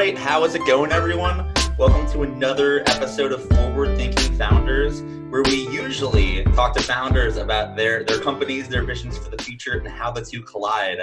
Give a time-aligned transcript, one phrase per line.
[0.00, 1.52] right, how is it going, everyone?
[1.76, 7.76] Welcome to another episode of Forward Thinking Founders, where we usually talk to founders about
[7.76, 10.96] their, their companies, their visions for the future, and how the two collide.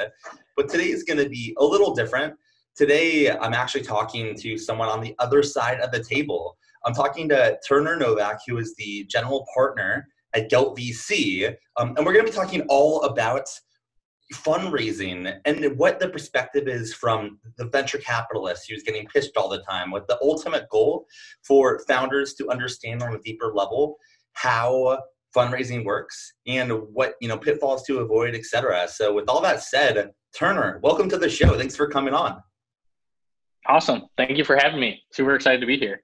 [0.56, 2.34] But today is going to be a little different.
[2.76, 6.58] Today, I'm actually talking to someone on the other side of the table.
[6.84, 12.04] I'm talking to Turner Novak, who is the general partner at Gelt VC, um, and
[12.04, 13.48] we're going to be talking all about
[14.34, 19.62] fundraising and what the perspective is from the venture capitalist who's getting pitched all the
[19.62, 21.06] time with the ultimate goal
[21.44, 23.96] for founders to understand on a deeper level
[24.34, 25.00] how
[25.36, 30.12] fundraising works and what you know pitfalls to avoid etc so with all that said
[30.38, 31.58] turner welcome to the show.
[31.58, 32.42] Thanks for coming on.
[33.66, 34.04] Awesome.
[34.18, 35.02] Thank you for having me.
[35.12, 36.04] Super excited to be here.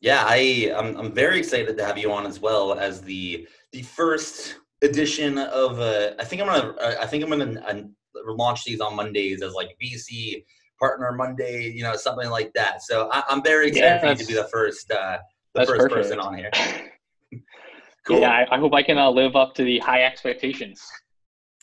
[0.00, 3.82] Yeah i i'm, I'm very excited to have you on as well as the the
[3.82, 7.82] first edition of uh, I think I'm gonna uh, I think I'm gonna uh,
[8.26, 10.44] launch these on Mondays as like VC
[10.78, 12.82] partner Monday, you know, something like that.
[12.82, 15.18] So I, am very excited yeah, to be the first uh,
[15.54, 15.94] the first perfect.
[15.94, 16.50] person on here.
[18.06, 18.20] cool.
[18.20, 20.82] Yeah, I, I, hope I can uh, live up to the high expectations.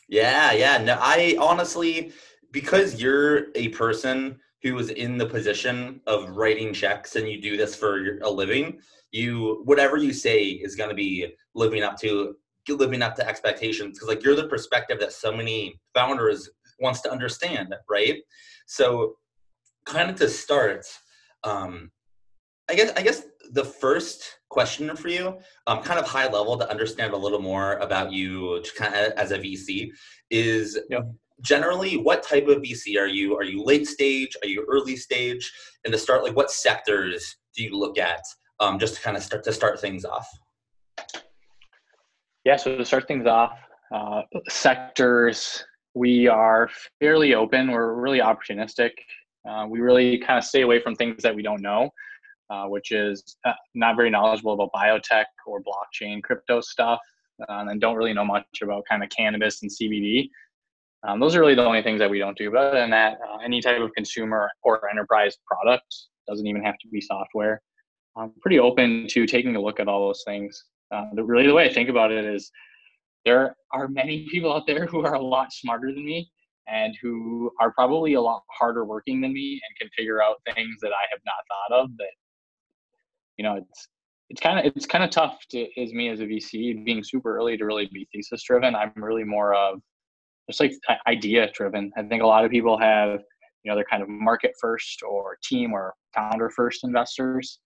[0.08, 0.78] Yeah, yeah.
[0.78, 2.12] No, I honestly
[2.52, 7.56] because you're a person who is in the position of writing checks and you do
[7.56, 8.78] this for a living,
[9.12, 12.36] you whatever you say is going to be living up to
[12.68, 16.48] living up to expectations because like you're the perspective that so many founders
[16.80, 18.16] wants to understand right?
[18.66, 19.16] So
[19.86, 20.86] kind of to start
[21.42, 21.90] um
[22.70, 26.70] i guess i guess the first question for you um kind of high level to
[26.70, 29.88] understand a little more about you kind of as a vc
[30.28, 30.78] is
[31.40, 33.36] generally what type of vc are you?
[33.36, 34.36] Are you late stage?
[34.42, 35.50] Are you early stage?
[35.84, 38.22] And to start like what sectors do you look at
[38.60, 40.28] um, just to kind of start to start things off
[42.44, 43.58] yeah, so to start things off,
[43.94, 46.68] uh, sectors, we are
[47.00, 47.70] fairly open.
[47.70, 48.90] We're really opportunistic.
[49.48, 51.90] Uh, we really kind of stay away from things that we don't know,
[52.50, 57.00] uh, which is uh, not very knowledgeable about biotech or blockchain crypto stuff,
[57.48, 60.28] um, and don't really know much about kind of cannabis and CBD.
[61.06, 62.50] Um, those are really the only things that we don't do.
[62.50, 65.94] But other than that, uh, any type of consumer or enterprise product
[66.28, 67.62] doesn't even have to be software.
[68.16, 70.64] I'm pretty open to taking a look at all those things.
[70.92, 72.50] Uh, the, really, the way I think about it is
[73.24, 76.30] there are many people out there who are a lot smarter than me
[76.68, 80.76] and who are probably a lot harder working than me and can figure out things
[80.80, 82.12] that I have not thought of that
[83.36, 83.88] you know it's
[84.28, 87.36] it's kind of it's kind of tough to as me as a VC being super
[87.36, 88.74] early to really be thesis driven.
[88.74, 89.80] I'm really more of
[90.48, 90.72] just like
[91.06, 91.92] idea driven.
[91.96, 93.20] I think a lot of people have
[93.64, 97.58] you know they're kind of market first or team or founder first investors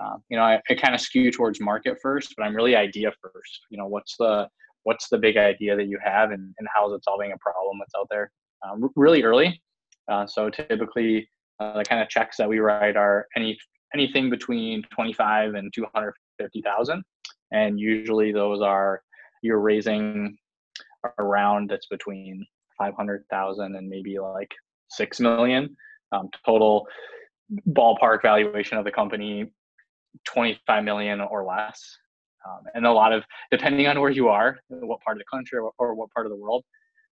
[0.00, 3.12] uh, you know, I, I kind of skew towards market first, but I'm really idea
[3.20, 3.60] first.
[3.70, 4.48] You know, what's the
[4.84, 7.78] what's the big idea that you have, and, and how is it solving a problem
[7.78, 8.30] that's out there?
[8.66, 9.60] Um, really early.
[10.10, 11.28] Uh, so typically,
[11.60, 13.58] uh, the kind of checks that we write are any
[13.94, 17.02] anything between 25 and 250,000,
[17.52, 19.02] and usually those are
[19.42, 20.36] you're raising
[21.18, 22.46] around that's between
[22.78, 24.50] 500,000 and maybe like
[24.90, 25.74] six million
[26.12, 26.86] um, total
[27.70, 29.50] ballpark valuation of the company
[30.26, 31.82] 25 million or less.
[32.48, 35.58] Um, and a lot of, depending on where you are, what part of the country
[35.58, 36.64] or, or what part of the world,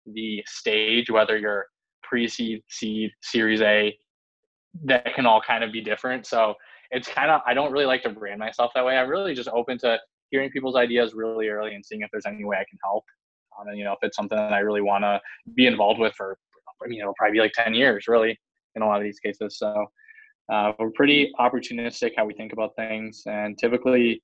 [0.05, 1.65] the stage, whether you're
[2.03, 3.97] pre-seed, seed, series A,
[4.85, 6.25] that can all kind of be different.
[6.25, 6.53] So
[6.91, 8.97] it's kind of, I don't really like to brand myself that way.
[8.97, 9.99] I'm really just open to
[10.31, 13.03] hearing people's ideas really early and seeing if there's any way I can help.
[13.59, 15.19] Um, and, you know, if it's something that I really want to
[15.55, 16.37] be involved with for,
[16.87, 18.39] you know, probably be like 10 years, really,
[18.75, 19.57] in a lot of these cases.
[19.57, 19.87] So
[20.49, 24.21] uh, we're pretty opportunistic how we think about things, and typically,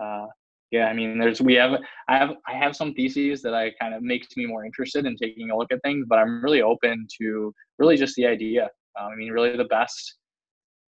[0.00, 0.26] uh,
[0.70, 3.94] yeah, I mean, there's we have I have I have some theses that I kind
[3.94, 7.06] of makes me more interested in taking a look at things, but I'm really open
[7.20, 8.64] to really just the idea.
[9.00, 10.16] Um, I mean, really the best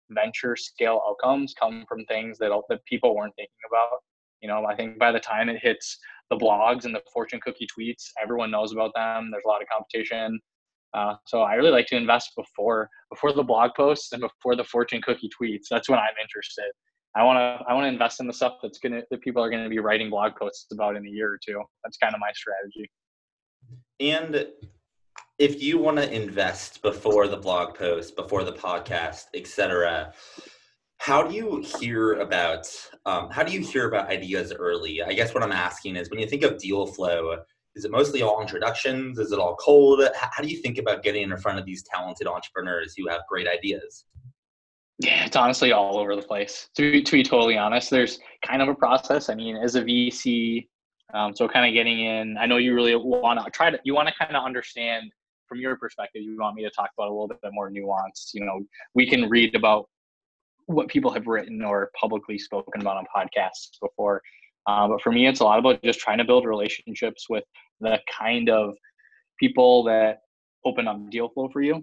[0.09, 4.00] venture scale outcomes come from things that that people weren't thinking about.
[4.42, 5.98] You know, I think by the time it hits
[6.30, 9.30] the blogs and the fortune cookie tweets, everyone knows about them.
[9.31, 10.39] There's a lot of competition.
[10.94, 14.63] Uh, so I really like to invest before before the blog posts and before the
[14.63, 15.65] fortune cookie tweets.
[15.69, 16.71] That's when I'm interested.
[17.15, 19.50] I want to I want to invest in the stuff that's gonna that people are
[19.50, 21.62] gonna be writing blog posts about in a year or two.
[21.83, 22.89] That's kind of my strategy.
[24.00, 24.47] And
[25.38, 30.13] if you want to invest before the blog post, before the podcast, etc.,
[30.97, 32.68] how do you hear about
[33.06, 35.01] um, how do you hear about ideas early?
[35.01, 37.38] I guess what I'm asking is when you think of deal flow
[37.80, 39.20] is it mostly all introductions?
[39.20, 40.04] Is it all cold?
[40.14, 43.48] How do you think about getting in front of these talented entrepreneurs who have great
[43.48, 44.04] ideas?
[45.00, 46.70] Yeah, it's honestly all over the place.
[46.76, 49.30] To be, to be totally honest, there's kind of a process.
[49.30, 50.68] I mean, as a VC,
[51.14, 52.38] um, so kind of getting in.
[52.38, 53.80] I know you really want to try to.
[53.86, 55.10] You want to kind of understand
[55.48, 58.34] from your perspective, you want me to talk about a little bit more nuanced.
[58.34, 58.60] You know,
[58.94, 59.88] we can read about
[60.66, 64.22] what people have written or publicly spoken about on podcasts before.
[64.67, 67.44] Uh, but for me, it's a lot about just trying to build relationships with
[67.79, 68.75] the kind of
[69.39, 70.19] people that
[70.65, 71.81] open up deal flow for you.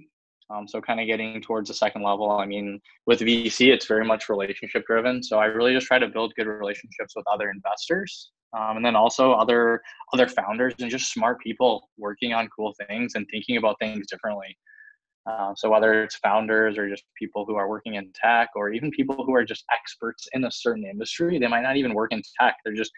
[0.48, 2.30] Um, so kind of getting towards the second level.
[2.30, 5.22] I mean, with VC, it's very much relationship driven.
[5.22, 8.94] So I really just try to build good relationships with other investors, um, and then
[8.94, 9.82] also other
[10.12, 14.56] other founders and just smart people working on cool things and thinking about things differently.
[15.28, 18.90] Uh, so whether it's founders or just people who are working in tech, or even
[18.90, 22.22] people who are just experts in a certain industry, they might not even work in
[22.40, 22.56] tech.
[22.64, 22.92] They're just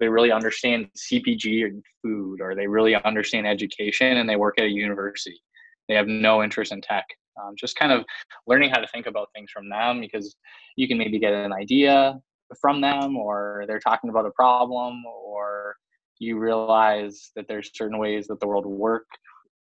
[0.00, 4.64] they really understand CPG and food, or they really understand education, and they work at
[4.64, 5.40] a university
[5.88, 7.04] they have no interest in tech.
[7.40, 8.04] Um, just kind of
[8.46, 10.34] learning how to think about things from them because
[10.76, 12.18] you can maybe get an idea
[12.60, 15.76] from them or they're talking about a problem or
[16.18, 19.06] you realize that there's certain ways that the world work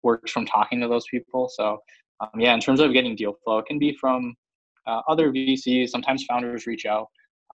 [0.02, 1.78] works from talking to those people so
[2.22, 4.36] um, yeah in terms of getting deal flow it can be from
[4.88, 7.08] uh, other vcs sometimes founders reach out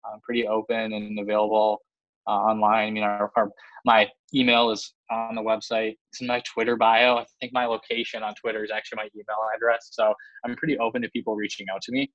[0.05, 1.81] uh, pretty open and available
[2.27, 2.87] uh, online.
[2.87, 3.51] I mean, our, our,
[3.85, 5.95] my email is on the website.
[6.11, 7.17] It's in my Twitter bio.
[7.17, 9.89] I think my location on Twitter is actually my email address.
[9.91, 10.13] So
[10.45, 12.11] I'm pretty open to people reaching out to me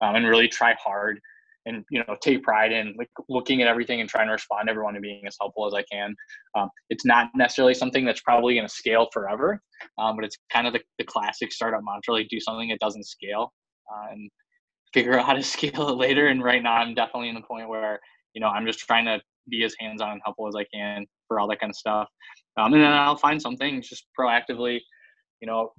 [0.00, 1.20] um, and really try hard
[1.68, 4.70] and you know take pride in like looking at everything and trying to respond to
[4.70, 6.14] everyone and being as helpful as I can.
[6.56, 9.60] Um, it's not necessarily something that's probably going to scale forever,
[9.98, 13.06] um, but it's kind of the, the classic startup mantra: like do something that doesn't
[13.06, 13.52] scale
[13.92, 14.30] uh, and
[14.92, 16.28] figure out how to scale it later.
[16.28, 18.00] And right now, I'm definitely in the point where
[18.34, 21.40] you know I'm just trying to be as hands-on and helpful as I can for
[21.40, 22.08] all that kind of stuff.
[22.58, 24.80] Um, and then I'll find something just proactively,
[25.40, 25.72] you know,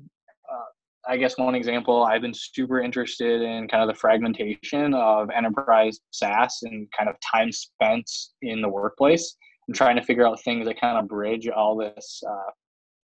[0.51, 0.65] uh,
[1.09, 5.99] I guess one example, I've been super interested in kind of the fragmentation of enterprise
[6.11, 8.07] SaaS and kind of time spent
[8.43, 9.35] in the workplace
[9.67, 12.51] and trying to figure out things that kind of bridge all this uh,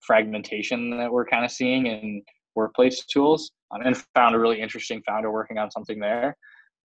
[0.01, 2.23] fragmentation that we're kind of seeing in
[2.55, 6.35] workplace tools um, and found a really interesting founder working on something there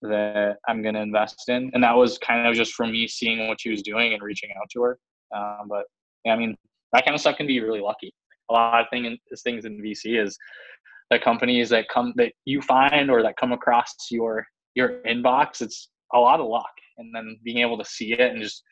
[0.02, 1.70] that I'm going to invest in.
[1.72, 4.50] And that was kind of just from me seeing what she was doing and reaching
[4.60, 4.98] out to her.
[5.34, 5.84] Um, but
[6.24, 6.56] yeah, I mean,
[6.92, 8.12] that kind of stuff can be really lucky.
[8.50, 10.36] A lot of things, things in VC is
[11.10, 15.60] the companies that come that you find or that come across your your inbox.
[15.60, 18.62] It's a lot of luck, and then being able to see it and just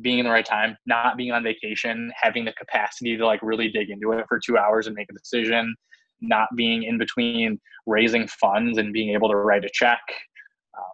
[0.00, 3.68] being in the right time, not being on vacation, having the capacity to like really
[3.68, 5.74] dig into it for two hours and make a decision,
[6.20, 10.00] not being in between raising funds and being able to write a check
[10.78, 10.84] um,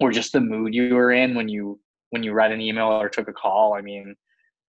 [0.00, 1.78] or just the mood you were in when you
[2.10, 3.74] when you read an email or took a call.
[3.74, 4.14] I mean,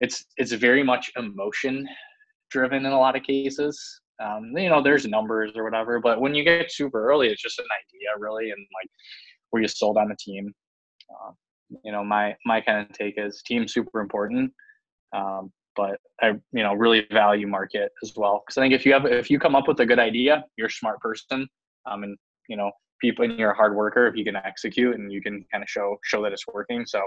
[0.01, 1.87] it's it's very much emotion
[2.51, 4.01] driven in a lot of cases.
[4.23, 7.59] Um, you know, there's numbers or whatever, but when you get super early, it's just
[7.59, 8.91] an idea really, and like
[9.53, 10.53] were you sold on the team?
[11.11, 11.33] Uh,
[11.85, 14.53] you know, my my kind of take is team super important,
[15.15, 18.93] um, but I you know really value market as well because I think if you
[18.93, 21.49] have if you come up with a good idea, you're a smart person,
[21.91, 22.17] um, and
[22.49, 22.71] you know
[23.01, 25.69] people and you're a hard worker if you can execute and you can kind of
[25.69, 26.87] show show that it's working.
[26.87, 27.03] So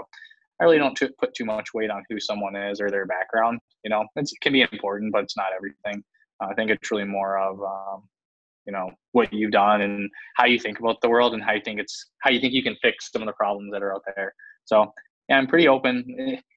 [0.60, 3.60] i really don't t- put too much weight on who someone is or their background
[3.84, 4.04] you know?
[4.16, 6.02] It can be important but it's not everything
[6.40, 8.02] i think it's really more of um,
[8.66, 11.60] you know what you've done and how you think about the world and how you
[11.64, 14.02] think it's how you think you can fix some of the problems that are out
[14.16, 14.92] there so
[15.28, 16.04] yeah, I'm pretty open.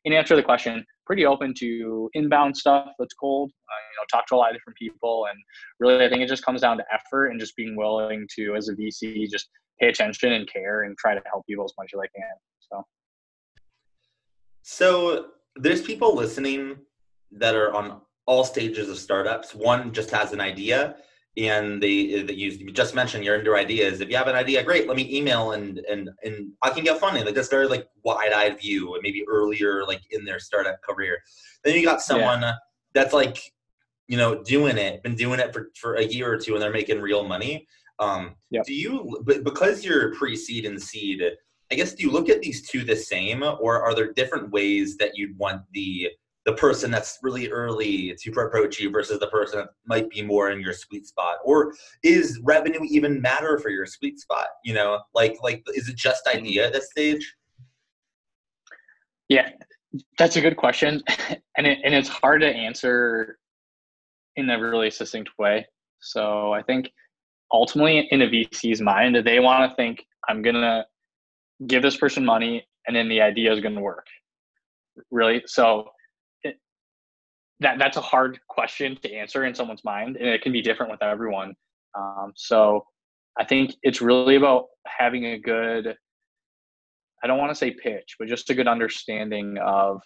[0.06, 3.52] In answer to the question, pretty open to inbound stuff that's cold.
[3.52, 5.38] Uh, you know, talk to a lot of different people, and
[5.80, 8.70] really, I think it just comes down to effort and just being willing to, as
[8.70, 12.00] a VC, just pay attention and care and try to help people as much as
[12.00, 12.36] I can.
[12.60, 12.86] So,
[14.62, 15.26] so
[15.58, 16.78] there's people listening
[17.32, 19.54] that are on all stages of startups.
[19.54, 20.96] One just has an idea,
[21.36, 24.00] and they that you just mentioned your indoor ideas.
[24.00, 24.88] If you have an idea, great.
[24.88, 27.26] Let me email and and and I can get funding.
[27.26, 31.18] Like this very like wide eyed view, and maybe earlier like in their startup career.
[31.66, 32.54] Then you got someone yeah.
[32.94, 33.38] that's like
[34.08, 36.72] you know doing it, been doing it for for a year or two, and they're
[36.72, 37.68] making real money.
[38.00, 38.66] Um, yep.
[38.66, 41.22] Do you because you're pre seed and seed?
[41.70, 44.96] I guess do you look at these two the same, or are there different ways
[44.98, 46.12] that you'd want the
[46.46, 50.52] the person that's really early to approach you versus the person that might be more
[50.52, 51.38] in your sweet spot?
[51.46, 55.00] Or is revenue even matter for your sweet spot you know?
[55.14, 56.40] Like like is it just mm-hmm.
[56.40, 57.36] idea at this stage?
[59.28, 59.50] Yeah
[60.18, 61.02] that's a good question.
[61.58, 63.38] And it, and it's hard to answer
[64.38, 65.68] in a really succinct way.
[66.00, 66.90] So i think
[67.52, 70.86] ultimately in a vc's mind they want to think i'm gonna
[71.68, 74.08] give this person money and then the idea is going to work.
[75.10, 75.44] Really?
[75.46, 75.90] So
[77.62, 80.92] that that's a hard question to answer in someone's mind, and it can be different
[80.92, 81.54] with everyone.
[81.98, 82.86] Um, so
[83.40, 85.96] I think it's really about having a good
[87.24, 90.02] I don't want to say pitch, but just a good understanding of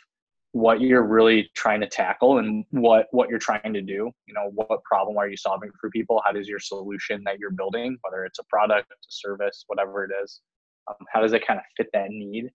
[0.52, 4.12] what you're really trying to tackle and what what you're trying to do.
[4.28, 6.22] You know what problem are you solving for people?
[6.26, 10.12] How does your solution that you're building whether it's a product a service whatever it
[10.24, 10.42] is
[10.90, 12.50] um, how does it kind of fit that need?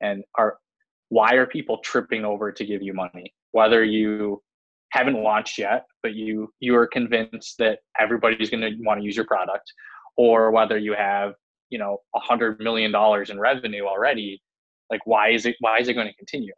[0.00, 0.58] And are
[1.08, 4.40] why are people tripping over to give you money whether you
[4.90, 9.16] haven't launched yet but you you are convinced that everybody's going to want to use
[9.16, 9.72] your product
[10.16, 11.32] or whether you have
[11.70, 14.40] you know a hundred million dollars in revenue already
[14.90, 16.52] like why is it why is it going to continue?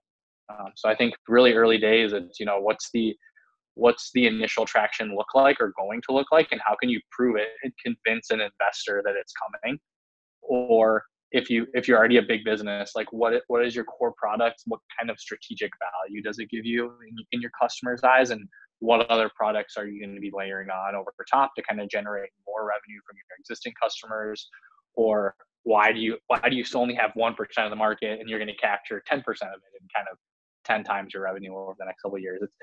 [0.49, 3.15] Um, so I think really early days, it's you know what's the
[3.75, 7.01] what's the initial traction look like or going to look like, and how can you
[7.11, 9.79] prove it and convince an investor that it's coming,
[10.43, 14.15] or if you if you're already a big business, like what what is your core
[14.17, 14.63] product?
[14.67, 18.49] What kind of strategic value does it give you in, in your customers' eyes, and
[18.81, 21.89] what other products are you going to be layering on over top to kind of
[21.89, 24.49] generate more revenue from your existing customers,
[24.95, 28.29] or why do you why do you only have one percent of the market and
[28.29, 30.19] you're going to capture ten percent of it and kind of
[30.65, 32.41] 10 times your revenue over the next couple of years?
[32.43, 32.57] It's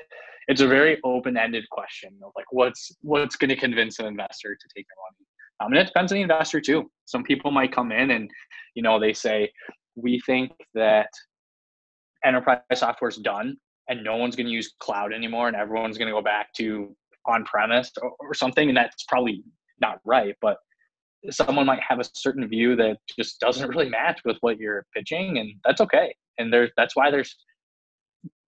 [0.48, 4.68] it's a very open-ended question of like what's what's going to convince an investor to
[4.76, 5.23] take your money
[5.60, 6.90] um, and it depends on the investor too.
[7.06, 8.30] Some people might come in and
[8.76, 9.52] you know they say
[9.96, 11.10] we think that
[12.26, 13.56] enterprise software is done
[13.90, 16.96] and no one's going to use cloud anymore and everyone's going to go back to
[17.26, 19.44] on premise or, or something and that's probably
[19.80, 20.58] not right but
[21.30, 25.38] someone might have a certain view that just doesn't really match with what you're pitching
[25.38, 26.14] and that's okay.
[26.38, 27.36] And there's that's why there's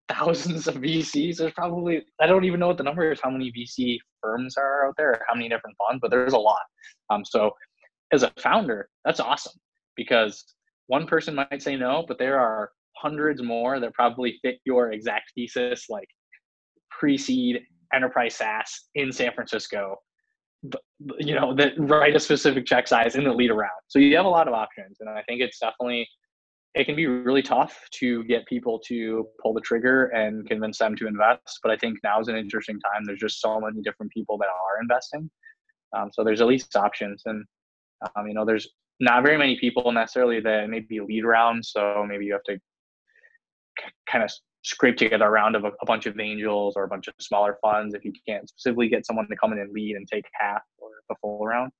[0.08, 1.36] thousands of VCs.
[1.36, 4.86] There's probably I don't even know what the number is, how many VC firms are
[4.86, 6.62] out there, how many different funds, but there's a lot.
[7.10, 7.50] Um, so
[8.12, 9.58] as a founder, that's awesome
[9.96, 10.44] because
[10.86, 15.32] one person might say no, but there are hundreds more that probably fit your exact
[15.34, 16.08] thesis, like
[16.90, 17.60] pre-seed
[17.92, 19.96] enterprise SaaS in San Francisco.
[21.18, 23.70] You know that write a specific check size and then lead around.
[23.88, 26.08] So you have a lot of options, and I think it's definitely
[26.76, 30.94] it can be really tough to get people to pull the trigger and convince them
[30.96, 31.60] to invest.
[31.62, 33.04] But I think now is an interesting time.
[33.04, 35.30] There's just so many different people that are investing.
[35.96, 37.22] Um, so there's at least options.
[37.24, 37.46] And,
[38.14, 38.68] um, you know, there's
[39.00, 41.70] not very many people necessarily that maybe lead rounds.
[41.70, 42.58] So maybe you have to
[44.10, 44.30] kind of
[44.62, 47.56] scrape together a round of a, a, bunch of angels or a bunch of smaller
[47.62, 50.62] funds if you can't specifically get someone to come in and lead and take half
[50.78, 51.72] or the full round.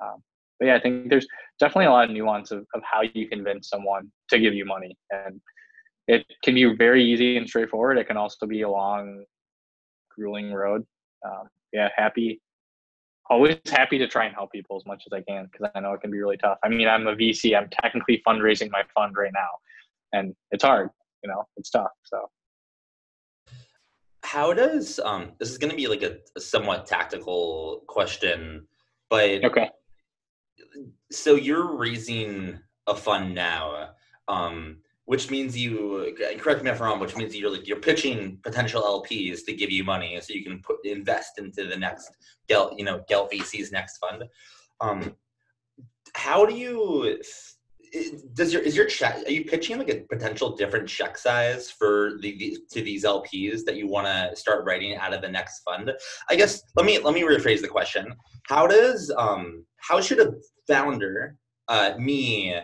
[0.00, 0.22] Um,
[0.62, 1.26] but yeah, I think there's
[1.58, 4.96] definitely a lot of nuance of, of how you convince someone to give you money.
[5.10, 5.40] And
[6.06, 7.98] it can be very easy and straightforward.
[7.98, 9.24] It can also be a long,
[10.16, 10.86] grueling road.
[11.26, 12.40] Um, yeah, happy,
[13.28, 15.94] always happy to try and help people as much as I can because I know
[15.94, 16.58] it can be really tough.
[16.62, 17.56] I mean, I'm a VC.
[17.56, 19.50] I'm technically fundraising my fund right now,
[20.12, 20.90] and it's hard.
[21.24, 21.90] You know, it's tough.
[22.04, 22.30] So
[24.22, 28.64] how does um this is going to be like a, a, somewhat tactical question
[29.10, 29.68] but okay
[31.10, 33.90] so you're raising a fund now,
[34.28, 38.38] um, which means you correct me if I'm wrong, which means you're like you're pitching
[38.42, 42.10] potential LPs to give you money so you can put invest into the next
[42.48, 44.24] Gelt, you know, Gelt VC's next fund.
[44.80, 45.16] Um,
[46.14, 47.20] how do you
[48.34, 52.12] does your is your check are you pitching like a potential different check size for
[52.20, 55.60] the, the to these lps that you want to start writing out of the next
[55.60, 55.92] fund
[56.30, 58.14] i guess let me let me rephrase the question
[58.44, 60.32] how does um how should a
[60.66, 61.36] founder
[61.68, 62.54] uh me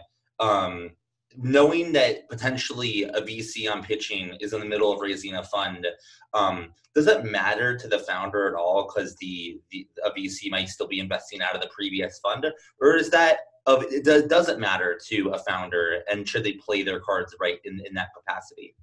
[0.40, 0.90] um
[1.36, 5.86] knowing that potentially a VC I'm pitching is in the middle of raising a fund,
[6.34, 10.68] um, does that matter to the founder at all because the, the a VC might
[10.68, 12.46] still be investing out of the previous fund,
[12.80, 17.00] or is that of it doesn't matter to a founder and should they play their
[17.00, 18.74] cards right in, in that capacity?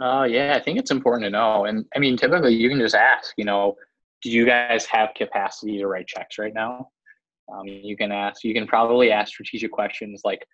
[0.00, 1.66] Uh, yeah i think it's important to know.
[1.66, 3.76] And i mean typically you can just ask you know
[4.22, 6.88] do you guys have capacity to write checks right now
[7.52, 10.44] um, you can ask you can probably ask strategic questions like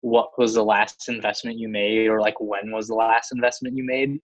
[0.00, 3.84] what was the last investment you made or like when was the last investment you
[3.84, 4.18] made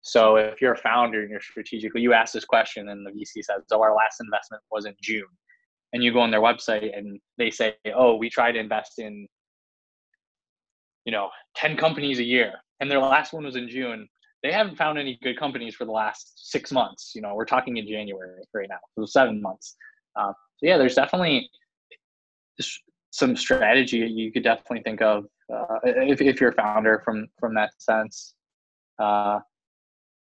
[0.00, 3.44] so if you're a founder and you're strategically you ask this question and the vc
[3.44, 5.26] says oh our last investment was in june
[5.92, 9.26] and you go on their website and they say, "Oh, we try to invest in,
[11.04, 14.08] you know, ten companies a year," and their last one was in June.
[14.42, 17.12] They haven't found any good companies for the last six months.
[17.14, 19.76] You know, we're talking in January right now, so seven months.
[20.16, 21.48] Uh, so yeah, there's definitely
[23.10, 27.54] some strategy you could definitely think of uh, if if you're a founder from from
[27.54, 28.34] that sense.
[28.98, 29.40] Uh,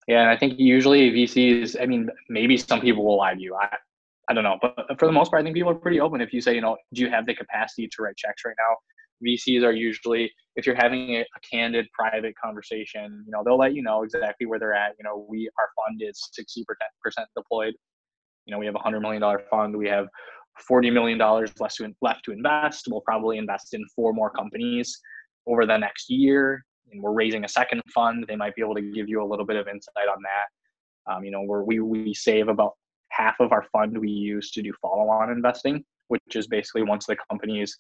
[0.08, 1.82] yeah, and I think usually VCs.
[1.82, 3.56] I mean, maybe some people will lie to you.
[3.56, 3.76] I
[4.30, 6.22] I don't know, but for the most part, I think people are pretty open.
[6.22, 8.78] If you say, you know, do you have the capacity to write checks right now?
[9.26, 13.76] VCs are usually, if you're having a, a candid, private conversation, you know, they'll let
[13.76, 14.94] you know exactly where they're at.
[14.98, 16.64] You know, we our fund is 60%
[17.36, 17.74] deployed.
[18.46, 19.78] You know, we have a hundred million dollar fund.
[19.78, 20.08] We have
[20.62, 22.88] forty million dollars left to left to invest.
[22.90, 25.00] We'll probably invest in four more companies
[25.48, 26.64] over the next year.
[26.92, 29.46] and we're raising a second fund, they might be able to give you a little
[29.46, 31.12] bit of insight on that.
[31.12, 32.74] Um, you know, where we we save about
[33.10, 37.18] half of our fund we use to do follow-on investing, which is basically once the
[37.30, 37.76] company's,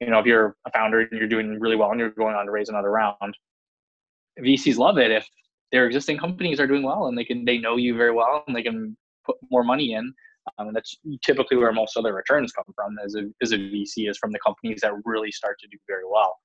[0.00, 2.46] you know, if you're a founder and you're doing really well and you're going on
[2.46, 3.36] to raise another round,
[4.40, 5.26] VCs love it if
[5.70, 8.56] their existing companies are doing well and they can they know you very well and
[8.56, 10.12] they can put more money in.
[10.58, 14.10] Um, and that's typically where most other returns come from as a, as a VC
[14.10, 16.36] is from the companies that really start to do very well.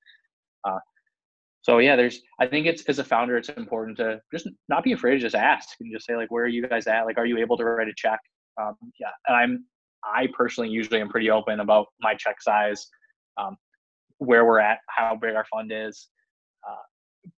[0.64, 0.78] Uh,
[1.62, 4.92] so yeah, there's I think it's as a founder, it's important to just not be
[4.92, 7.04] afraid to just ask and just say like, where are you guys at?
[7.04, 8.20] Like, are you able to write a check?
[8.60, 9.64] Um, yeah, and I'm
[10.04, 12.86] I personally usually am pretty open about my check size,
[13.36, 13.56] um,
[14.18, 16.08] where we're at, how big our fund is.
[16.66, 17.30] Uh,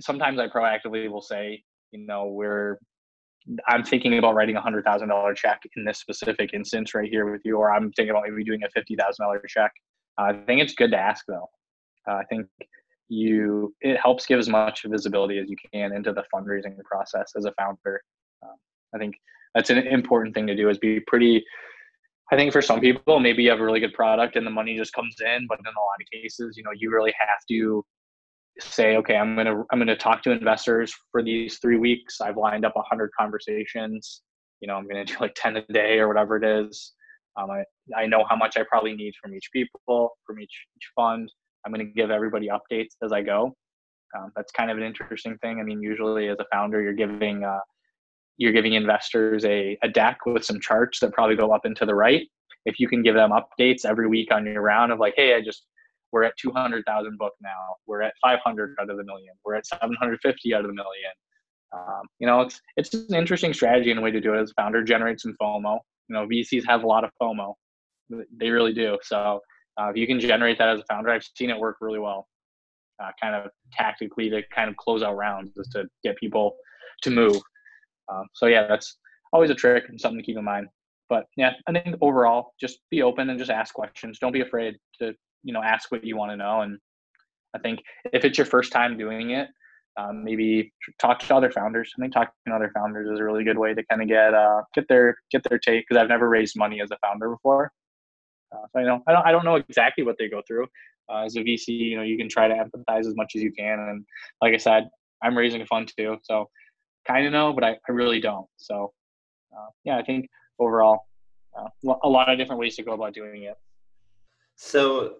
[0.00, 1.62] sometimes I proactively will say,
[1.92, 2.78] you know, we're
[3.68, 7.30] I'm thinking about writing a hundred thousand dollar check in this specific instance right here
[7.30, 9.72] with you, or I'm thinking about maybe doing a fifty thousand dollar check.
[10.18, 11.48] Uh, I think it's good to ask though.
[12.08, 12.46] Uh, I think
[13.08, 17.44] you it helps give as much visibility as you can into the fundraising process as
[17.44, 18.02] a founder.
[18.42, 18.56] Um,
[18.94, 19.16] I think
[19.54, 21.44] that's an important thing to do is be pretty
[22.32, 24.76] I think for some people, maybe you have a really good product and the money
[24.76, 27.84] just comes in, but in a lot of cases, you know, you really have to
[28.60, 32.20] say, okay, I'm gonna I'm gonna talk to investors for these three weeks.
[32.20, 34.22] I've lined up a hundred conversations.
[34.60, 36.92] You know, I'm gonna do like ten a day or whatever it is.
[37.36, 37.64] Um, I
[37.96, 41.30] I know how much I probably need from each people, from each each fund.
[41.64, 43.54] I'm going to give everybody updates as I go.
[44.16, 45.60] Um, that's kind of an interesting thing.
[45.60, 47.60] I mean, usually as a founder, you're giving uh,
[48.38, 51.86] you're giving investors a, a deck with some charts that probably go up and to
[51.86, 52.26] the right.
[52.64, 55.40] If you can give them updates every week on your round of like, hey, I
[55.40, 55.66] just
[56.12, 57.76] we're at 200,000 book now.
[57.86, 59.34] We're at 500 out of the million.
[59.44, 61.12] We're at 750 out of the million.
[61.72, 64.50] Um, you know, it's it's an interesting strategy and a way to do it as
[64.50, 64.82] a founder.
[64.82, 65.78] Generate some FOMO.
[66.08, 67.54] You know, VCs have a lot of FOMO.
[68.38, 68.98] They really do.
[69.02, 69.40] So
[69.80, 72.26] uh, if you can generate that as a founder, I've seen it work really well.
[73.02, 76.56] Uh, kind of tactically to kind of close out rounds is to get people
[77.02, 77.40] to move.
[78.12, 78.98] Um, so yeah, that's
[79.32, 80.66] always a trick and something to keep in mind.
[81.08, 84.18] But yeah, I think overall, just be open and just ask questions.
[84.18, 86.62] Don't be afraid to you know ask what you want to know.
[86.62, 86.78] And
[87.54, 87.80] I think
[88.12, 89.48] if it's your first time doing it,
[89.96, 91.92] um, maybe talk to other founders.
[91.96, 94.34] I think talking to other founders is a really good way to kind of get
[94.34, 97.72] uh, get their get their take because I've never raised money as a founder before.
[98.52, 100.66] Uh, so I know I don't I don't know exactly what they go through.
[101.08, 103.52] Uh, as a VC, you know, you can try to empathize as much as you
[103.52, 104.04] can, and
[104.40, 104.88] like I said,
[105.22, 106.48] I'm raising a fund too, so
[107.06, 108.46] kind of know, but I, I really don't.
[108.56, 108.92] So
[109.56, 111.06] uh, yeah, I think overall,
[111.58, 111.68] uh,
[112.04, 113.56] a lot of different ways to go about doing it.
[114.56, 115.14] So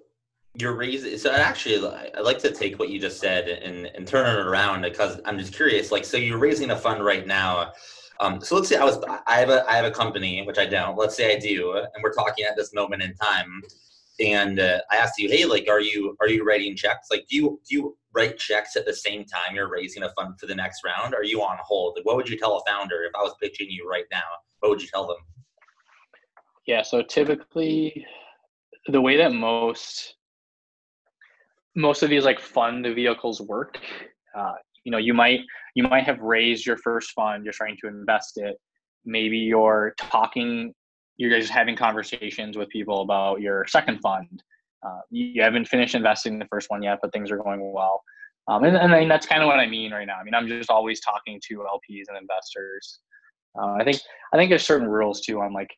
[0.61, 1.17] you're raising.
[1.19, 4.83] So actually, I like to take what you just said and and turn it around
[4.83, 5.91] because I'm just curious.
[5.91, 7.73] Like, so you're raising a fund right now
[8.21, 10.67] um, so let's say I was I have a I have a company which I
[10.67, 10.97] don't.
[10.97, 13.63] Let's say I do, and we're talking at this moment in time,
[14.21, 17.09] and uh, I asked you, hey, like, are you are you writing checks?
[17.11, 20.39] Like, do you do you write checks at the same time you're raising a fund
[20.39, 21.15] for the next round?
[21.15, 21.95] Are you on hold?
[21.97, 24.21] Like, what would you tell a founder if I was pitching you right now?
[24.61, 25.17] What would you tell them?
[26.67, 28.05] Yeah, so typically,
[28.89, 30.17] the way that most
[31.77, 33.79] most of these like fund vehicles work
[34.37, 34.53] uh,
[34.85, 35.41] you know you might
[35.75, 38.57] you might have raised your first fund you're trying to invest it.
[39.05, 40.75] Maybe you're talking
[41.17, 44.43] you're just having conversations with people about your second fund.
[44.87, 48.03] Uh, you haven't finished investing the first one yet but things are going well.
[48.49, 50.17] Um, and, and I mean, that's kind of what i mean right now.
[50.17, 53.01] I mean i'm just always talking to lps and investors.
[53.61, 54.01] Uh, i think
[54.33, 55.71] i think there's certain rules too on like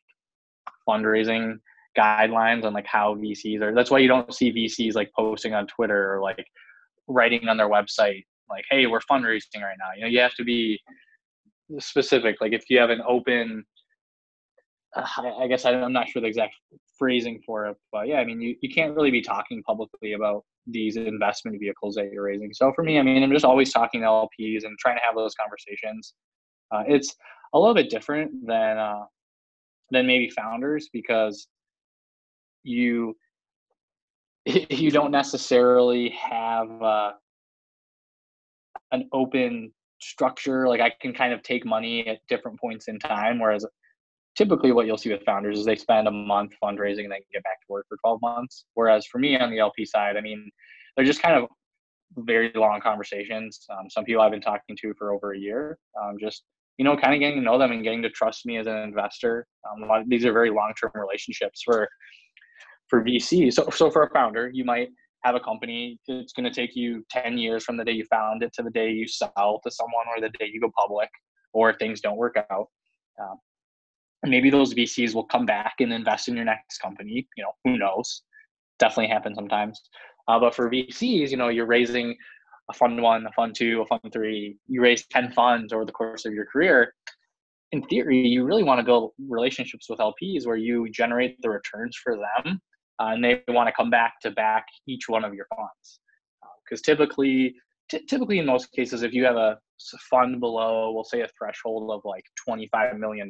[0.87, 1.57] fundraising
[1.97, 5.67] guidelines on like how vcs are that's why you don't see vcs like posting on
[5.67, 6.45] twitter or like
[7.07, 9.89] writing on their website like hey we're fundraising right now.
[9.95, 10.79] You know you have to be
[11.79, 13.63] specific like if you have an open
[14.95, 15.05] uh,
[15.39, 16.53] I, guess I, i'm not sure the exact
[16.99, 20.43] phrasing for it but yeah i mean you, you can't really be talking publicly about
[20.67, 22.53] these investment vehicles that you're raising.
[22.53, 25.15] So for me i mean i'm just always talking to lps and trying to have
[25.15, 26.13] those conversations.
[26.71, 27.15] Uh, it's
[27.53, 29.03] a little bit different than uh,
[29.91, 31.47] than maybe founders because
[32.63, 33.15] you
[34.45, 37.11] you don't necessarily have uh,
[38.91, 40.67] an open structure.
[40.67, 43.65] Like I can kind of take money at different points in time, whereas
[44.35, 47.43] typically what you'll see with founders is they spend a month fundraising and then get
[47.43, 48.65] back to work for 12 months.
[48.73, 50.49] Whereas for me on the LP side, I mean,
[50.95, 51.47] they're just kind of
[52.17, 53.65] very long conversations.
[53.69, 56.43] Um, some people I've been talking to for over a year, um, just
[56.77, 58.77] you know, kind of getting to know them and getting to trust me as an
[58.77, 59.45] investor.
[59.69, 61.87] Um, these are very long-term relationships for
[62.93, 63.51] for VC.
[63.51, 64.89] So, so for a founder, you might
[65.23, 68.43] have a company, it's going to take you 10 years from the day you found
[68.43, 71.09] it to the day you sell to someone or the day you go public
[71.53, 72.67] or things don't work out.
[73.19, 73.39] Um,
[74.23, 77.27] maybe those VCs will come back and invest in your next company.
[77.35, 78.21] You know, who knows?
[78.77, 79.81] Definitely happens sometimes.
[80.27, 82.15] Uh, but for VCs, you know, you're raising
[82.69, 85.91] a fund one, a fund two, a fund three, you raise 10 funds over the
[85.91, 86.93] course of your career.
[87.71, 91.97] In theory, you really want to build relationships with LPs where you generate the returns
[91.97, 92.61] for them
[92.99, 95.99] uh, and they want to come back to back each one of your funds.
[96.63, 97.55] Because uh, typically,
[97.89, 99.57] t- typically in most cases, if you have a
[100.09, 103.29] fund below, we'll say a threshold of like $25 million,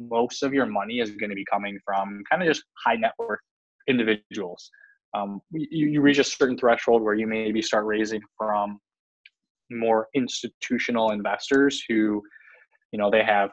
[0.00, 3.12] most of your money is going to be coming from kind of just high net
[3.18, 3.40] worth
[3.88, 4.70] individuals.
[5.14, 8.78] Um, you, you reach a certain threshold where you maybe start raising from
[9.70, 12.22] more institutional investors who,
[12.92, 13.50] you know, they have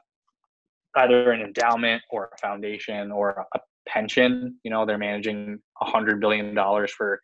[0.96, 4.58] either an endowment or a foundation or a pension.
[4.64, 7.20] You know, they're managing a hundred billion dollars for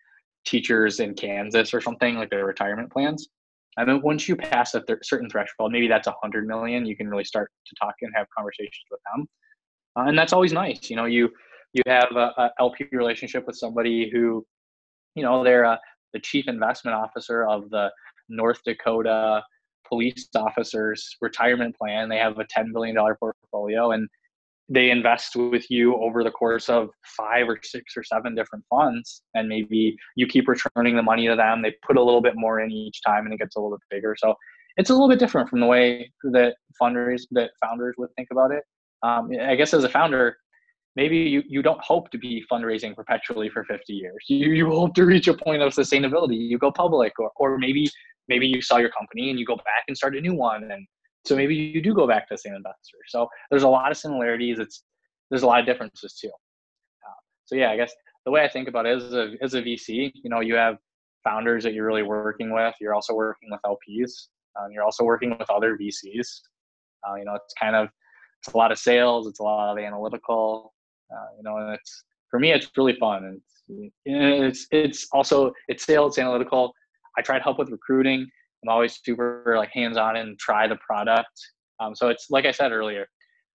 [0.45, 3.27] teachers in Kansas or something like their retirement plans.
[3.77, 6.97] And then once you pass a th- certain threshold, maybe that's a hundred million, you
[6.97, 9.27] can really start to talk and have conversations with them.
[9.95, 10.89] Uh, and that's always nice.
[10.89, 11.29] You know, you
[11.73, 14.45] you have a, a LP relationship with somebody who,
[15.15, 15.77] you know, they're uh,
[16.13, 17.91] the chief investment officer of the
[18.27, 19.43] North Dakota
[19.87, 22.09] police officers retirement plan.
[22.09, 24.07] They have a $10 billion portfolio and
[24.69, 29.23] they invest with you over the course of five or six or seven different funds.
[29.33, 31.63] And maybe you keep returning the money to them.
[31.63, 33.97] They put a little bit more in each time and it gets a little bit
[33.97, 34.15] bigger.
[34.17, 34.35] So
[34.77, 38.51] it's a little bit different from the way that funders, that founders would think about
[38.51, 38.63] it.
[39.01, 40.37] Um, I guess as a founder,
[40.95, 44.93] maybe you, you don't hope to be fundraising perpetually for 50 years you, you hope
[44.95, 47.89] to reach a point of sustainability you go public or, or maybe
[48.27, 50.85] maybe you sell your company and you go back and start a new one and
[51.29, 53.97] so maybe you do go back to the same investor so there's a lot of
[53.97, 54.59] similarities.
[54.59, 54.83] It's
[55.29, 56.29] there's a lot of differences too.
[56.29, 57.93] Uh, so yeah i guess
[58.25, 60.55] the way i think about it is as a, as a vc you know you
[60.55, 60.77] have
[61.23, 62.73] founders that you're really working with.
[62.79, 64.27] You're also working with lps
[64.59, 66.41] um, you're also working with other vcs
[67.07, 67.89] uh, you know it's kind of
[68.39, 69.27] it's a lot of sales.
[69.27, 70.73] It's a lot of analytical.
[71.11, 73.41] Uh, you know, and it's for me, it's really fun.
[73.67, 76.73] It's it's it's also it's sales, it's analytical.
[77.17, 78.27] I try to help with recruiting.
[78.63, 81.29] I'm always super like hands-on and try the product.
[81.79, 83.07] Um, so it's like I said earlier,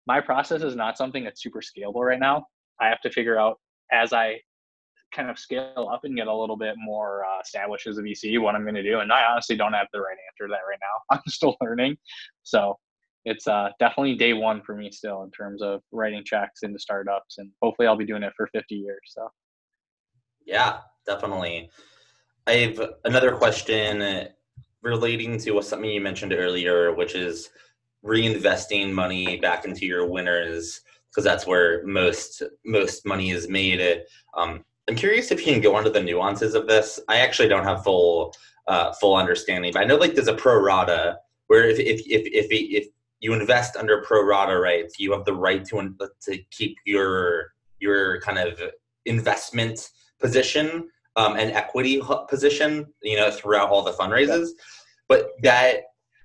[0.08, 2.46] my process is not something that's super scalable right now.
[2.82, 3.60] I have to figure out
[3.92, 4.40] as I
[5.14, 8.40] kind of scale up and get a little bit more uh, established as a VC
[8.40, 9.00] what I'm going to do.
[9.00, 11.18] And I honestly don't have the right answer to that right now.
[11.18, 11.98] I'm still learning.
[12.44, 12.78] So
[13.26, 17.38] it's uh, definitely day one for me still in terms of writing checks into startups,
[17.38, 19.00] and hopefully I'll be doing it for 50 years.
[19.08, 19.28] So,
[20.46, 21.70] yeah, definitely.
[22.48, 24.30] I have another question
[24.82, 27.50] relating to something you mentioned earlier, which is
[28.04, 34.04] reinvesting money back into your winners because that's where most most money is made.
[34.36, 37.00] Um, I'm curious if you can go into the nuances of this.
[37.08, 38.34] I actually don't have full
[38.68, 42.28] uh, full understanding, but I know like there's a pro rata where if if if
[42.32, 42.88] if, if
[43.20, 45.00] you invest under pro rata rights.
[45.00, 48.62] You have the right to to keep your your kind of
[49.06, 49.90] investment
[50.20, 54.50] position um, and equity position, you know, throughout all the fundraisers.
[55.08, 55.82] But that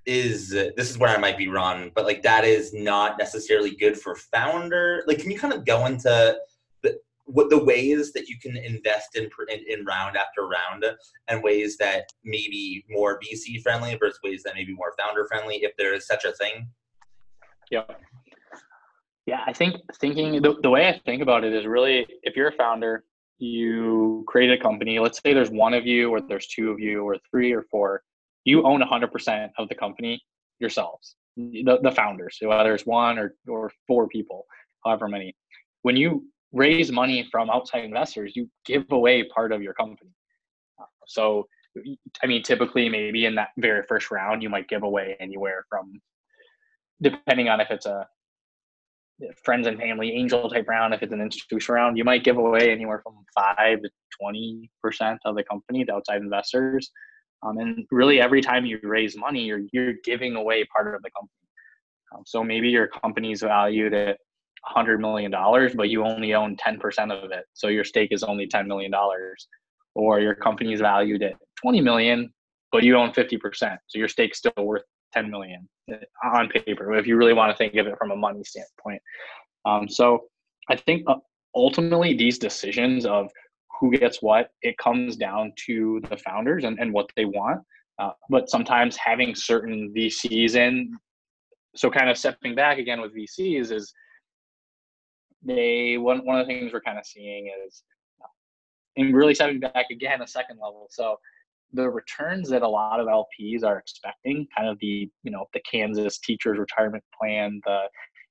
[0.07, 3.99] is this is where I might be wrong, but like that is not necessarily good
[3.99, 5.03] for founder.
[5.07, 6.37] Like, can you kind of go into
[6.83, 10.85] the what the ways that you can invest in, in, in round after round,
[11.29, 15.73] and ways that maybe more VC friendly versus ways that maybe more founder friendly, if
[15.79, 16.69] there is such a thing?
[17.71, 17.85] Yeah.
[19.27, 22.49] Yeah, I think thinking the, the way I think about it is really if you're
[22.49, 23.05] a founder,
[23.45, 27.05] you create a company, let's say there's one of you, or there's two of you,
[27.05, 28.03] or three or four,
[28.45, 30.21] you own 100% of the company
[30.59, 34.45] yourselves, the, the founders, so whether it's one or, or four people,
[34.85, 35.35] however many.
[35.83, 40.11] When you raise money from outside investors, you give away part of your company.
[41.07, 41.47] So,
[42.23, 46.01] I mean, typically, maybe in that very first round, you might give away anywhere from
[47.03, 48.07] depending on if it's a
[49.45, 52.71] friends and family angel type round, if it's an institutional round, you might give away
[52.71, 56.91] anywhere from five to twenty percent of the company to outside investors.
[57.43, 61.11] Um, and really, every time you raise money, you're you're giving away part of the
[61.11, 61.49] company.
[62.15, 64.19] Um, so maybe your company's valued at
[64.65, 68.23] hundred million dollars, but you only own ten percent of it, so your stake is
[68.23, 69.47] only ten million dollars.
[69.95, 72.33] Or your company's valued at twenty million,
[72.73, 74.83] but you own fifty percent, so your stake's still worth
[75.15, 75.69] 10 million
[76.25, 79.01] on paper if you really want to think of it from a money standpoint.
[79.65, 80.25] Um, so
[80.71, 81.17] i think uh,
[81.55, 83.31] ultimately these decisions of
[83.81, 87.61] who gets what it comes down to the founders and, and what they want.
[87.99, 90.93] Uh, but sometimes having certain vcs in
[91.77, 93.93] so kind of stepping back again with vcs is
[95.45, 97.83] they one, one of the things we're kind of seeing is
[98.23, 98.27] uh,
[98.97, 100.89] and really stepping back again a second level.
[100.91, 101.19] So
[101.75, 105.61] the returns that a lot of LPs are expecting, kind of the you know the
[105.71, 107.83] Kansas teachers retirement plan, the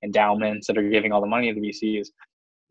[0.03, 2.08] endowments that are giving all the money to the VCs,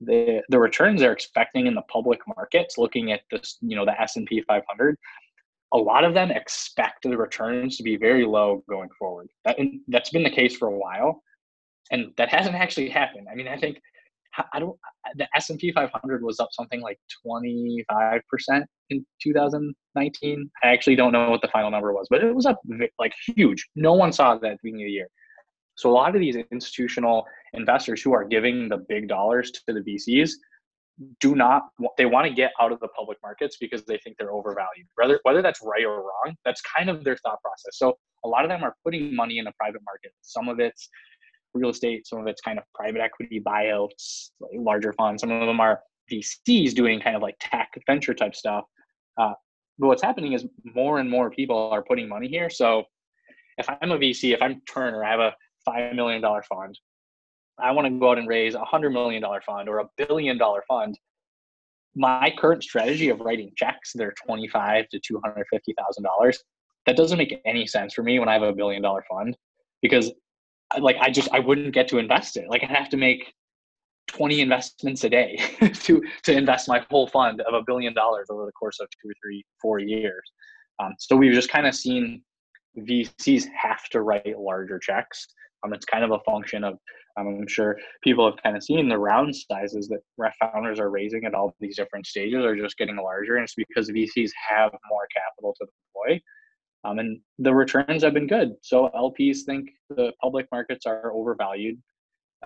[0.00, 4.00] the the returns they're expecting in the public markets, looking at this you know the
[4.00, 4.96] S and P 500,
[5.72, 9.28] a lot of them expect the returns to be very low going forward.
[9.44, 9.58] That,
[9.88, 11.22] that's been the case for a while,
[11.90, 13.26] and that hasn't actually happened.
[13.30, 13.78] I mean, I think
[14.52, 14.78] I don't.
[15.16, 20.50] The S and P 500 was up something like 25 percent in 2019.
[20.62, 22.60] I actually don't know what the final number was, but it was up
[22.98, 23.68] like huge.
[23.76, 25.08] No one saw that at the beginning of the year.
[25.74, 29.80] So a lot of these institutional investors who are giving the big dollars to the
[29.80, 30.32] VCs
[31.20, 31.62] do not
[31.96, 34.86] they want to get out of the public markets because they think they're overvalued.
[34.94, 37.78] Whether whether that's right or wrong, that's kind of their thought process.
[37.78, 40.12] So a lot of them are putting money in the private market.
[40.20, 40.88] Some of it's
[41.54, 45.20] real estate, some of it's kind of private equity buyouts, larger funds.
[45.20, 48.64] Some of them are VCs doing kind of like tech venture type stuff.
[49.18, 49.32] Uh,
[49.78, 52.50] but what's happening is more and more people are putting money here.
[52.50, 52.84] So
[53.58, 55.34] if I'm a VC, if I'm Turner, I have a
[55.64, 56.78] five million dollar fund.
[57.58, 60.38] I want to go out and raise a hundred million dollar fund or a billion
[60.38, 60.98] dollar fund.
[61.94, 66.04] My current strategy of writing checks that are twenty five to two hundred fifty thousand
[66.04, 66.42] dollars
[66.86, 69.36] that doesn't make any sense for me when I have a billion dollar fund
[69.82, 70.10] because
[70.80, 72.48] like I just I wouldn't get to invest it.
[72.48, 73.32] Like I have to make
[74.08, 75.36] 20 investments a day
[75.74, 79.10] to to invest my whole fund of a billion dollars over the course of two
[79.10, 80.22] or three, four years.
[80.78, 82.22] Um, so we've just kind of seen
[82.78, 85.26] VCs have to write larger checks.
[85.64, 86.78] Um, it's kind of a function of
[87.18, 90.00] um, I'm sure people have kind of seen the round sizes that
[90.40, 93.90] founders are raising at all these different stages are just getting larger, and it's because
[93.90, 96.20] VCs have more capital to deploy.
[96.84, 98.56] Um, and the returns have been good.
[98.62, 101.80] So LPs think the public markets are overvalued.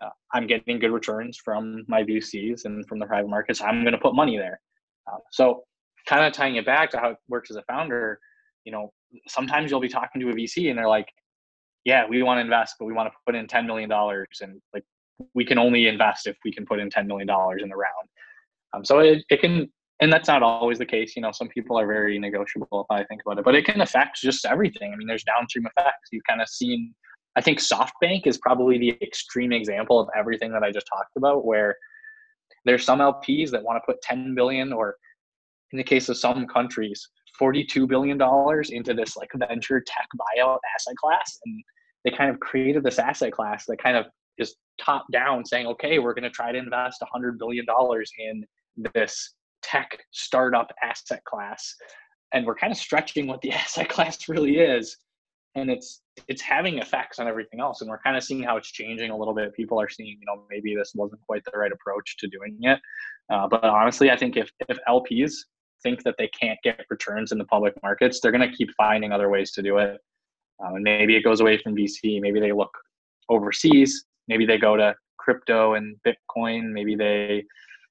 [0.01, 3.63] Uh, I'm getting good returns from my VCs and from the private markets.
[3.63, 4.61] I'm going to put money there.
[5.11, 5.65] Uh, so,
[6.07, 8.21] kind of tying it back to how it works as a founder,
[8.65, 8.93] you know,
[9.27, 11.09] sometimes you'll be talking to a VC and they're like,
[11.85, 14.61] "Yeah, we want to invest, but we want to put in ten million dollars, and
[14.75, 14.85] like
[15.35, 18.09] we can only invest if we can put in ten million dollars in the round."
[18.75, 21.17] Um, so it, it can and that's not always the case.
[21.17, 23.81] You know, some people are very negotiable if I think about it, but it can
[23.81, 24.93] affect just everything.
[24.93, 26.09] I mean, there's downstream effects.
[26.13, 26.95] You've kind of seen,
[27.37, 31.47] I think SoftBank is probably the extreme example of everything that I just talked about,
[31.47, 31.77] where
[32.67, 34.97] there's some LPs that want to put 10 billion or
[35.73, 37.09] in the case of some countries,
[37.41, 38.21] $42 billion
[38.71, 41.39] into this like venture tech buyout asset class.
[41.47, 41.63] And
[42.05, 44.07] they kind of created this asset class that kind of
[44.39, 47.65] is top down saying, okay, we're going to try to invest $100 billion
[48.19, 48.45] in
[48.95, 49.35] this
[49.67, 51.75] tech startup asset class
[52.33, 54.97] and we're kind of stretching what the asset class really is
[55.57, 58.71] and it's it's having effects on everything else and we're kind of seeing how it's
[58.71, 59.55] changing a little bit.
[59.55, 62.79] People are seeing you know maybe this wasn't quite the right approach to doing it
[63.33, 65.33] uh, but honestly i think if if lps
[65.83, 69.13] think that they can't get returns in the public markets they're going to keep finding
[69.13, 69.99] other ways to do it.
[70.65, 72.73] Um, and maybe it goes away from vc maybe they look
[73.29, 77.45] overseas maybe they go to crypto and bitcoin maybe they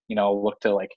[0.08, 0.92] you know look to like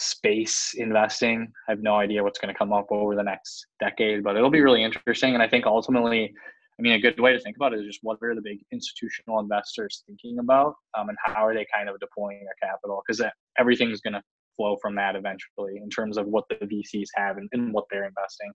[0.00, 1.52] space investing.
[1.68, 4.50] I have no idea what's going to come up over the next decade, but it'll
[4.50, 5.34] be really interesting.
[5.34, 6.32] And I think ultimately,
[6.78, 8.60] I mean, a good way to think about it is just what are the big
[8.72, 13.02] institutional investors thinking about, um, and how are they kind of deploying their capital?
[13.06, 13.22] Because
[13.58, 14.22] everything's going to
[14.56, 18.06] flow from that eventually in terms of what the VCs have and, and, what they're
[18.06, 18.50] investing.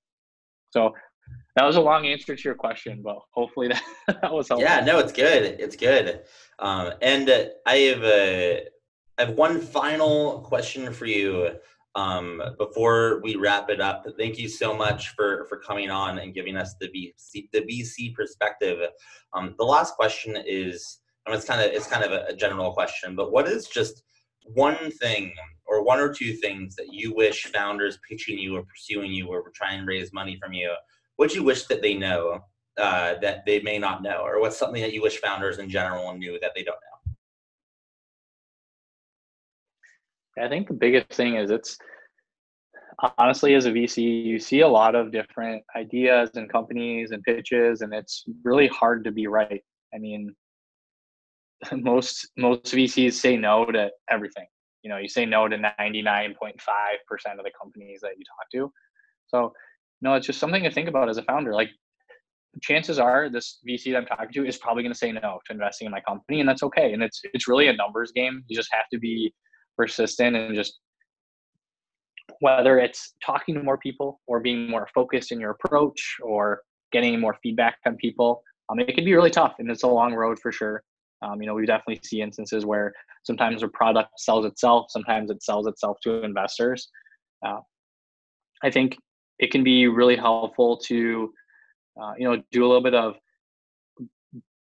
[0.71, 0.93] So
[1.55, 3.81] that was a long answer to your question, but hopefully that,
[4.21, 4.67] that was helpful.
[4.67, 5.59] Yeah, no, it's good.
[5.59, 6.21] It's good.
[6.59, 8.67] Um, and uh, I have a
[9.17, 11.51] I have one final question for you
[11.95, 14.05] um, before we wrap it up.
[14.17, 18.79] Thank you so much for for coming on and giving us the VC the perspective.
[19.33, 22.73] Um, the last question is, I mean, it's kind of it's kind of a, general
[22.73, 24.03] question, but what is just
[24.53, 25.33] one thing
[25.65, 29.49] or one or two things that you wish founders pitching you or pursuing you or
[29.55, 30.73] trying to raise money from you,
[31.15, 32.41] what you wish that they know
[32.77, 36.13] uh, that they may not know, or what's something that you wish founders in general
[36.17, 36.94] knew that they don't know?
[40.41, 41.77] I think the biggest thing is it's
[43.17, 47.81] honestly as a VC, you see a lot of different ideas and companies and pitches,
[47.81, 49.63] and it's really hard to be right.
[49.93, 50.35] I mean,
[51.71, 54.47] most most VCs say no to everything.
[54.83, 58.71] You know, you say no to 99.5% of the companies that you talk to.
[59.27, 59.51] So,
[60.01, 61.53] no, it's just something to think about as a founder.
[61.53, 61.69] Like,
[62.61, 65.53] chances are this VC that I'm talking to is probably going to say no to
[65.53, 66.93] investing in my company, and that's okay.
[66.93, 68.43] And it's it's really a numbers game.
[68.47, 69.33] You just have to be
[69.77, 70.79] persistent and just
[72.39, 76.61] whether it's talking to more people or being more focused in your approach or
[76.91, 80.13] getting more feedback from people um, it can be really tough and it's a long
[80.13, 80.83] road for sure.
[81.21, 85.41] Um, you know we definitely see instances where sometimes a product sells itself sometimes it
[85.41, 86.89] sells itself to investors.
[87.45, 87.59] Uh,
[88.63, 88.97] i think
[89.39, 91.31] it can be really helpful to
[92.01, 93.15] uh, you know do a little bit of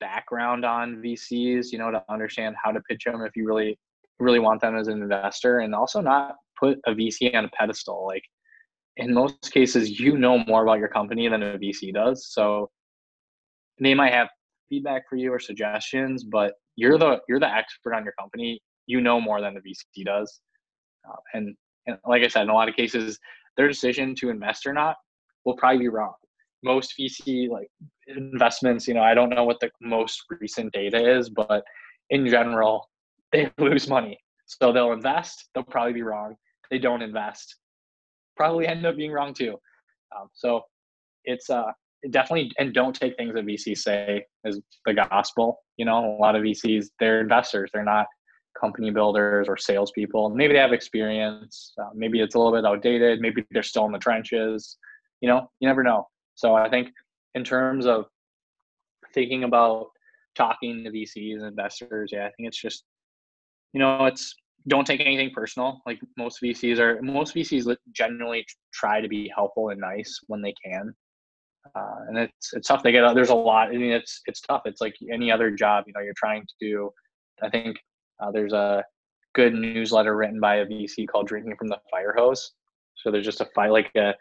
[0.01, 3.79] background on vcs you know to understand how to pitch them if you really
[4.23, 8.07] really want them as an investor and also not put a VC on a pedestal.
[8.07, 8.25] Like
[8.97, 12.29] in most cases, you know more about your company than a VC does.
[12.33, 12.71] So
[13.81, 14.29] they might have
[14.69, 18.61] feedback for you or suggestions, but you're the you're the expert on your company.
[18.87, 20.41] You know more than the VC does,
[21.09, 21.55] uh, and,
[21.87, 23.19] and like I said, in a lot of cases,
[23.57, 24.97] their decision to invest or not
[25.45, 26.15] will probably be wrong.
[26.63, 27.69] Most VC like
[28.07, 31.65] investments, you know, I don't know what the most recent data is, but
[32.11, 32.89] in general,
[33.33, 34.19] they lose money.
[34.47, 36.37] So they'll invest, they'll probably be wrong.
[36.71, 37.57] They don't invest,
[38.37, 39.57] probably end up being wrong too.
[40.17, 40.63] Um, so
[41.25, 41.73] it's uh
[42.11, 45.61] definitely and don't take things that VCs say as the gospel.
[45.77, 48.07] You know, a lot of VCs they're investors, they're not
[48.61, 50.31] company builders or salespeople.
[50.31, 51.73] Maybe they have experience.
[51.81, 53.21] Uh, maybe it's a little bit outdated.
[53.21, 54.77] Maybe they're still in the trenches.
[55.21, 56.09] You know, you never know.
[56.35, 56.89] So I think
[57.35, 58.07] in terms of
[59.15, 59.89] thinking about
[60.35, 62.85] talking to VCs and investors, yeah, I think it's just,
[63.73, 64.35] you know, it's
[64.69, 65.81] don't take anything personal.
[65.87, 70.55] Like most VCs are, most VCs generally try to be helpful and nice when they
[70.65, 70.95] can.
[71.75, 72.83] Uh, and it's it's tough.
[72.83, 73.69] They get there's a lot.
[73.69, 74.63] I mean, it's it's tough.
[74.65, 75.85] It's like any other job.
[75.87, 76.91] You know, you're trying to do.
[77.43, 77.77] I think
[78.21, 78.85] uh, there's a
[79.35, 82.53] good newsletter written by a VC called "Drinking from the Fire Hose."
[82.97, 84.15] So there's just a fire, like a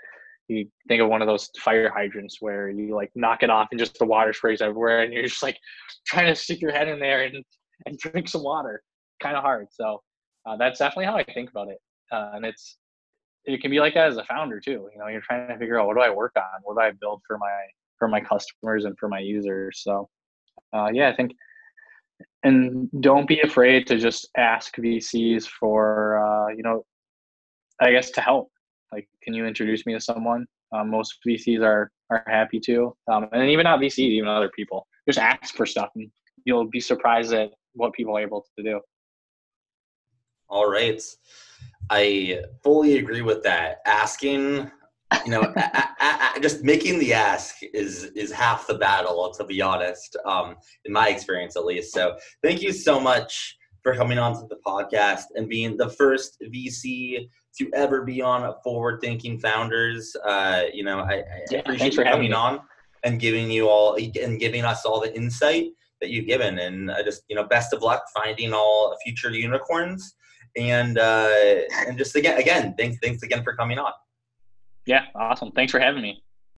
[0.48, 3.80] you think of one of those fire hydrants where you like knock it off and
[3.80, 5.58] just the water sprays everywhere, and you're just like
[6.06, 7.44] trying to stick your head in there and
[7.86, 8.84] and drink some water.
[9.22, 9.68] Kind of hard.
[9.72, 10.02] So
[10.46, 11.80] uh, that's definitely how I think about it,
[12.12, 12.78] uh, and it's
[13.46, 14.90] it can be like that as a founder too.
[14.94, 16.92] You know, you're trying to figure out what do I work on, what do I
[16.92, 17.48] build for my
[18.02, 19.82] for my customers and for my users.
[19.84, 20.10] So,
[20.74, 21.34] uh, yeah, I think,
[22.44, 26.84] and don't be afraid to just ask VCs for, uh, you know,
[27.80, 28.52] I guess to help.
[28.92, 30.48] Like, can you introduce me to someone?
[30.74, 34.88] Um, most VCs are are happy to, um, and even not VCs, even other people.
[35.08, 36.10] Just ask for stuff, and
[36.46, 38.82] you'll be surprised at what people are able to do.
[40.52, 41.02] All right.
[41.90, 43.78] I fully agree with that.
[43.86, 44.70] Asking,
[45.26, 49.46] you know, a, a, a, just making the ask is is half the battle, to
[49.46, 51.94] be honest, um, in my experience at least.
[51.94, 56.38] So, thank you so much for coming on to the podcast and being the first
[56.54, 60.14] VC to ever be on Forward Thinking Founders.
[60.26, 62.60] Uh, you know, I, I yeah, appreciate you coming on
[63.04, 65.68] and giving you all and giving us all the insight
[66.02, 66.60] that you've given.
[66.60, 70.16] And I just, you know, best of luck finding all future unicorns
[70.58, 71.30] and uh,
[71.88, 73.92] and just again again thanks thanks again for coming on.
[74.86, 75.52] Yeah awesome.
[75.52, 76.24] Thanks for having me